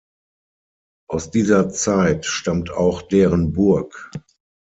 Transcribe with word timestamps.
Aus 1.07 1.29
dieser 1.29 1.69
Zeit 1.69 2.25
stammt 2.25 2.71
auch 2.71 3.03
deren 3.03 3.53
Burg. 3.53 4.09